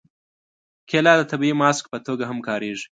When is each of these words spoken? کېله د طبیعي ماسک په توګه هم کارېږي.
کېله 0.89 1.13
د 1.17 1.21
طبیعي 1.31 1.55
ماسک 1.61 1.83
په 1.93 1.97
توګه 2.07 2.23
هم 2.29 2.39
کارېږي. 2.47 2.79